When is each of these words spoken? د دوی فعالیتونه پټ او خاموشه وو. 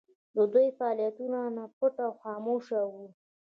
د 0.35 0.37
دوی 0.53 0.67
فعالیتونه 0.77 1.39
پټ 1.77 1.95
او 2.05 2.11
خاموشه 2.21 2.79
وو. 2.91 3.05